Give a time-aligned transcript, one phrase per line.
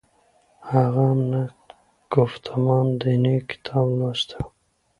[0.69, 1.67] هغه هم نقد
[2.13, 4.47] ګفتمان دیني کتاب لوستلی و.